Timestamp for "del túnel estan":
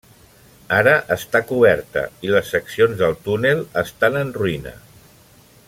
3.03-4.19